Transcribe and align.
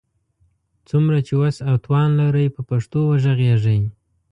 څومره 0.89 1.17
چي 1.27 1.33
وس 1.41 1.57
او 1.69 1.75
توان 1.85 2.09
لرئ، 2.19 2.47
په 2.55 2.61
پښتو 2.69 2.99
وږغېږئ! 3.09 3.79